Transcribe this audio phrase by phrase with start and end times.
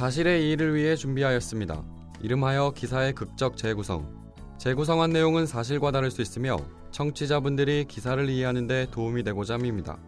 [0.00, 1.84] 사실의 이의를 위해 준비하였습니다.
[2.22, 4.32] 이름하여 기사의 극적 재구성.
[4.56, 6.56] 재구성한 내용은 사실과 다를 수 있으며
[6.90, 9.98] 청취자분들이 기사를 이해하는 데 도움이 되고자 합니다.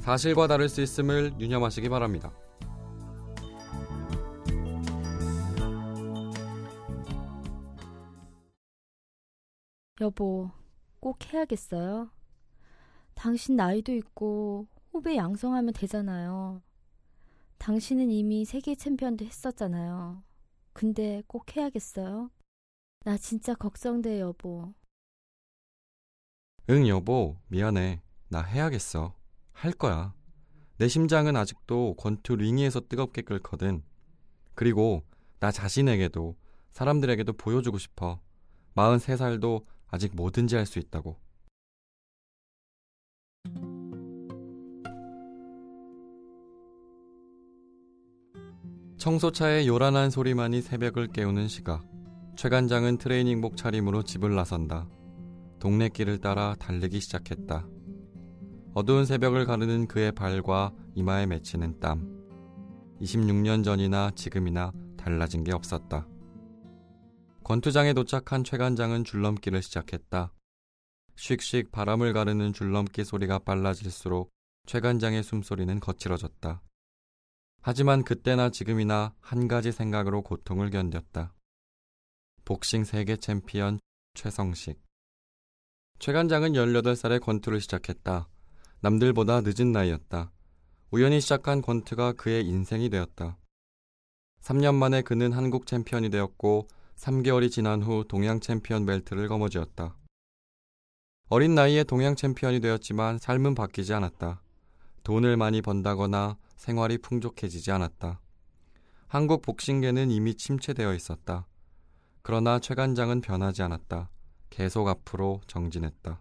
[0.00, 2.32] 사실과 다를 수 있음을 유념하시기 바랍니다.
[10.00, 10.50] 여보,
[10.98, 12.10] 꼭 해야겠어요?
[13.14, 16.60] 당신 나이도 있고 후배 양성하면 되잖아요.
[17.62, 20.20] 당신은 이미 세계 챔피언도 했었잖아요.
[20.72, 22.28] 근데 꼭 해야겠어요?
[23.04, 24.74] 나 진짜 걱정돼, 여보.
[26.70, 27.36] 응, 여보.
[27.46, 28.02] 미안해.
[28.28, 29.14] 나 해야겠어.
[29.52, 30.12] 할 거야.
[30.78, 33.84] 내 심장은 아직도 권투 링위에서 뜨겁게 끓거든.
[34.56, 35.04] 그리고
[35.38, 36.34] 나 자신에게도
[36.72, 38.20] 사람들에게도 보여주고 싶어.
[38.74, 41.16] 43살도 아직 뭐든지 할 수 있다고.
[49.02, 51.84] 청소차의 요란한 소리만이 새벽을 깨우는 시각.
[52.36, 54.88] 최관장은 트레이닝복 차림으로 집을 나선다.
[55.58, 57.66] 동네 길을 따라 달리기 시작했다.
[58.74, 62.06] 어두운 새벽을 가르는 그의 발과 이마에 맺히는 땀.
[63.00, 66.06] 26년 전이나 지금이나 달라진 게 없었다.
[67.42, 70.32] 권투장에 도착한 최관장은 줄넘기를 시작했다.
[71.16, 74.30] 씩씩 바람을 가르는 줄넘기 소리가 빨라질수록
[74.66, 76.62] 최관장의 숨소리는 거칠어졌다.
[77.64, 81.30] 하지만 그때나 지금이나 한 가지 생각으로 고통을 견뎠다.
[82.44, 83.78] 복싱 세계 챔피언
[84.14, 84.80] 최성식.
[86.00, 88.28] 최관장은 18살에 권투를 시작했다.
[88.80, 90.32] 남들보다 늦은 나이였다.
[90.90, 93.38] 우연히 시작한 권투가 그의 인생이 되었다.
[94.40, 99.96] 3년 만에 그는 한국 챔피언이 되었고 3개월이 지난 후 동양 챔피언 벨트를 거머쥐었다.
[101.28, 104.42] 어린 나이에 동양 챔피언이 되었지만 삶은 바뀌지 않았다.
[105.02, 108.20] 돈을 많이 번다거나 생활이 풍족해지지 않았다.
[109.08, 111.46] 한국 복싱계는 이미 침체되어 있었다.
[112.22, 114.10] 그러나 최관장은 변하지 않았다.
[114.48, 116.20] 계속 앞으로 정진했다.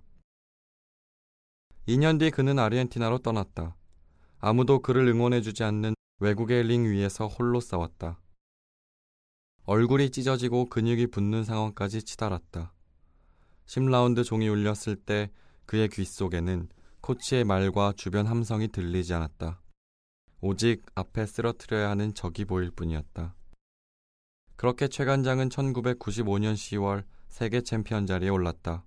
[1.88, 3.75] 2년 뒤 그는 아르헨티나로 떠났다.
[4.40, 8.20] 아무도 그를 응원해주지 않는 외국의 링 위에서 홀로 싸웠다.
[9.66, 12.74] 얼굴이 찢어지고 근육이 붙는 상황까지 치달았다.
[13.68, 15.31] 10라운드 종이 울렸을 때
[15.66, 16.68] 그의 귀 속에는
[17.01, 19.59] 코치의 말과 주변 함성이 들리지 않았다.
[20.39, 23.35] 오직 앞에 쓰러뜨려야 하는 적이 보일 뿐이었다.
[24.56, 28.85] 그렇게 최관장은 1995년 10월 세계 챔피언 자리에 올랐다.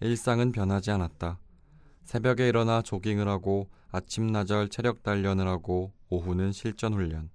[0.00, 1.38] 일상은 변하지 않았다.
[2.04, 7.30] 새벽에 일어나 조깅을 하고 아침 나절 체력 단련을 하고 오후는 실전 훈련.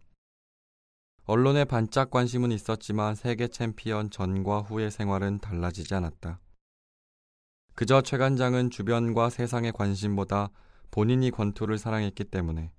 [1.26, 6.40] 언론에 반짝 관심은 있었지만 세계 챔피언 전과 후의 생활은 달라지지 않았다.
[7.82, 10.52] 그저 최관장은 주변과 세상의 관심보다
[10.92, 12.72] 본인이 권투를 사랑했기 때문에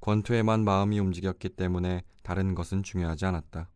[0.00, 3.68] 권투에만 마음이 움직였기 때문에 다른 것은 중요하지 않았다.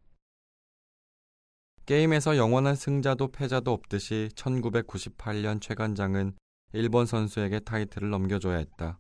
[1.84, 6.32] 게임에서 영원한 승자도 패자도 없듯이 1998년 최관장은
[6.72, 8.98] 일본 선수에게 타이틀을 넘겨줘야 했다.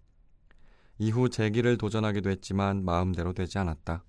[0.98, 4.04] 이후 재기를 도전하기도 했지만 마음대로 되지 않았다.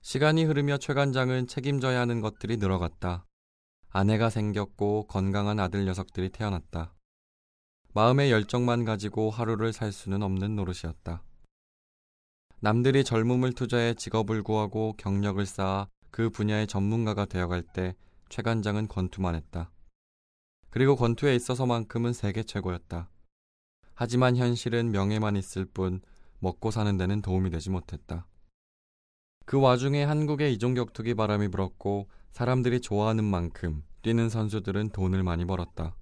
[0.00, 3.27] 시간이 흐르며 최관장은 책임져야 하는 것들이 늘어갔다.
[3.90, 6.94] 아내가 생겼고 건강한 아들 녀석들이 태어났다.
[7.94, 11.22] 마음의 열정만 가지고 하루를 살 수는 없는 노릇이었다.
[12.60, 17.94] 남들이 젊음을 투자해 직업을 구하고 경력을 쌓아 그 분야의 전문가가 되어갈 때
[18.28, 19.70] 최관장은 권투만 했다.
[20.70, 23.08] 그리고 권투에 있어서만큼은 세계 최고였다.
[23.94, 26.00] 하지만 현실은 명예만 있을 뿐
[26.40, 28.26] 먹고 사는 데는 도움이 되지 못했다.
[29.44, 35.96] 그 와중에 한국의 이종격투기 바람이 불었고 사람들이 좋아하는 만큼 뛰는 선수들은 돈을 많이 벌었다.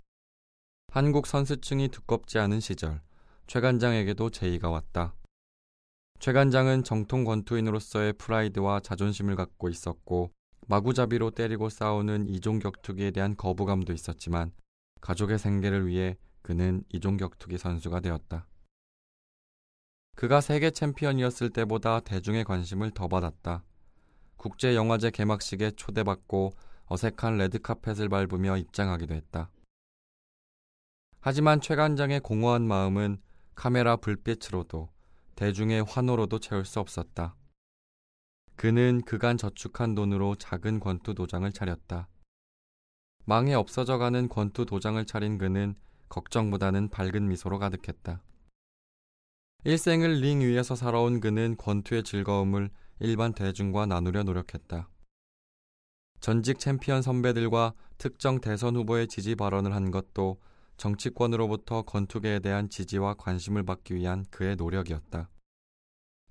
[0.88, 3.00] 한국 선수층이 두껍지 않은 시절
[3.47, 5.14] 최관장에게도 제의가 왔다.
[6.19, 10.32] 최관장은 정통 권투인으로서의 프라이드와 자존심을 갖고 있었고
[10.66, 14.53] 마구잡이로 때리고 싸우는 이종 격투기에 대한 거부감도 있었지만
[15.00, 18.46] 가족의 생계를 위해 그는 이종 격투기 선수가 되었다.
[20.17, 23.62] 그가 세계 챔피언이었을 때보다 대중의 관심을 더 받았다.
[24.37, 26.53] 국제영화제 개막식에 초대받고
[26.87, 29.50] 어색한 레드카펫을 밟으며 입장하기도 했다.
[31.21, 33.21] 하지만 최관장의 공허한 마음은
[33.55, 34.88] 카메라 불빛으로도
[35.35, 37.35] 대중의 환호로도 채울 수 없었다.
[38.55, 42.09] 그는 그간 저축한 돈으로 작은 권투 도장을 차렸다.
[43.25, 45.75] 망해 없어져가는 권투 도장을 차린 그는
[46.09, 48.23] 걱정보다는 밝은 미소로 가득했다.
[49.65, 54.88] 일생을 링 위에서 살아온 그는 권투의 즐거움을 일반 대중과 나누려 노력했다.
[56.20, 60.40] 전직 챔피언 선배들과 특정 대선 후보의 지지 발언을 한 것도
[60.76, 65.28] 정치권으로부터 권투계에 대한 지지와 관심을 받기 위한 그의 노력이었다.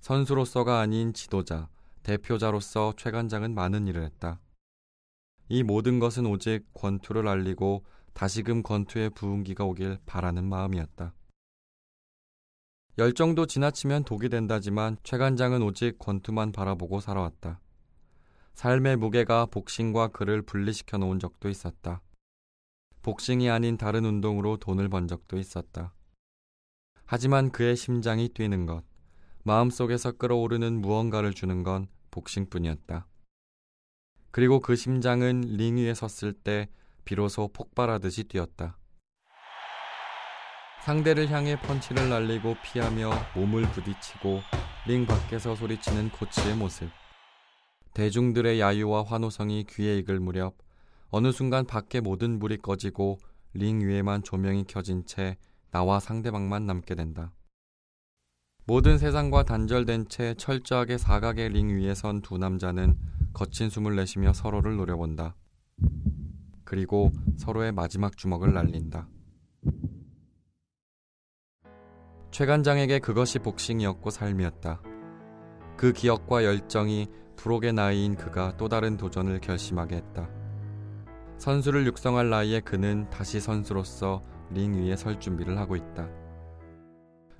[0.00, 1.68] 선수로서가 아닌 지도자,
[2.02, 4.40] 대표자로서 최관장은 많은 일을 했다.
[5.48, 11.14] 이 모든 것은 오직 권투를 알리고 다시금 권투의 부흥기가 오길 바라는 마음이었다.
[12.98, 17.60] 열정도 지나치면 독이 된다지만 최관장은 오직 권투만 바라보고 살아왔다.
[18.54, 22.00] 삶의 무게가 복싱과 그를 분리시켜 놓은 적도 있었다.
[23.02, 25.92] 복싱이 아닌 다른 운동으로 돈을 번 적도 있었다.
[27.04, 28.82] 하지만 그의 심장이 뛰는 것,
[29.42, 33.06] 마음속에서 끌어오르는 무언가를 주는 건 복싱뿐이었다.
[34.30, 36.70] 그리고 그 심장은 링 위에 섰을 때
[37.04, 38.78] 비로소 폭발하듯이 뛰었다.
[40.86, 44.40] 상대를 향해 펀치를 날리고 피하며 몸을 부딪히고
[44.86, 46.88] 링 밖에서 소리치는 코치의 모습.
[47.92, 50.54] 대중들의 야유와 환호성이 귀에 익을 무렵
[51.08, 53.18] 어느 순간 밖에 모든 불이 꺼지고
[53.52, 55.38] 링 위에만 조명이 켜진 채
[55.72, 57.32] 나와 상대방만 남게 된다.
[58.64, 62.96] 모든 세상과 단절된 채 철저하게 사각의 링 위에 선 두 남자는
[63.32, 65.34] 거친 숨을 내쉬며 서로를 노려본다.
[66.62, 69.08] 그리고 서로의 마지막 주먹을 날린다.
[72.30, 74.80] 최관장에게 그것이 복싱이었고 삶이었다.
[75.76, 80.28] 그 기억과 열정이 부록의 나이인 그가 또 다른 도전을 결심하게 했다.
[81.38, 86.08] 선수를 육성할 나이에 그는 다시 선수로서 링 위에 설 준비를 하고 있다.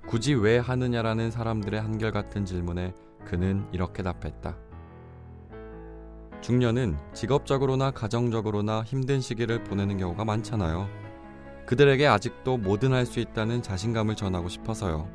[0.07, 2.93] 굳이 왜 하느냐라는 사람들의 한결같은 질문에
[3.25, 4.57] 그는 이렇게 답했다.
[6.41, 10.87] 중년은 직업적으로나 가정적으로나 힘든 시기를 보내는 경우가 많잖아요.
[11.67, 15.09] 그들에게 아직도 뭐든 할 수 있다는 자신감을 전하고 싶어서요.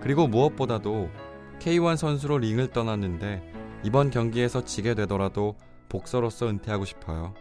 [0.00, 1.10] 그리고 무엇보다도
[1.58, 3.42] K1 선수로 링을 떠났는데
[3.84, 5.56] 이번 경기에서 지게 되더라도
[5.88, 7.34] 복서로서 은퇴하고 싶어요.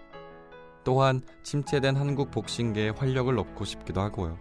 [0.84, 4.38] 또한 침체된 한국 복싱계에 활력을 넣고 싶기도 하고요.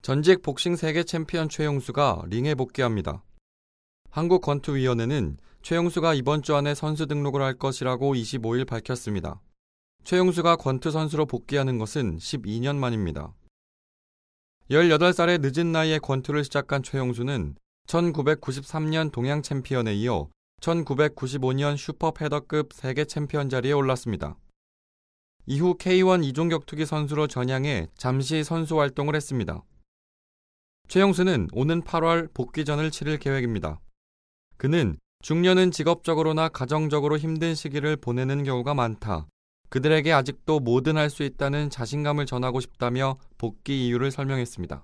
[0.00, 3.22] 전직 복싱 세계 챔피언 최용수가 링에 복귀합니다.
[4.10, 9.40] 한국권투위원회는 최용수가 이번 주 안에 선수 등록을 할 것이라고 25일 밝혔습니다.
[10.04, 13.32] 최용수가 권투 선수로 복귀하는 것은 12년 만입니다.
[14.70, 17.56] 18살의 늦은 나이에 권투를 시작한 최용수는
[17.86, 20.28] 1993년 동양 챔피언에 이어
[20.60, 24.36] 1995년 슈퍼 페더급 세계 챔피언 자리에 올랐습니다.
[25.46, 29.64] 이후 K1 이종 격투기 선수로 전향해 잠시 선수 활동을 했습니다.
[30.88, 33.80] 최영수는 오는 8월 복귀전을 치를 계획입니다.
[34.58, 39.26] 그는 중년은 직업적으로나 가정적으로 힘든 시기를 보내는 경우가 많다.
[39.70, 44.82] 그들에게 아직도 뭐든 할 수 있다는 자신감을 전하고 싶다며 복귀 이유를 설명했습니다.